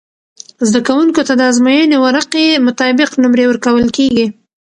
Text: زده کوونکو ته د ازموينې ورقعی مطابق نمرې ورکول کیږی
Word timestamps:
زده 0.67 0.79
کوونکو 0.87 1.21
ته 1.27 1.33
د 1.37 1.41
ازموينې 1.51 1.97
ورقعی 1.99 2.63
مطابق 2.67 3.09
نمرې 3.23 3.45
ورکول 3.47 3.85
کیږی 3.97 4.27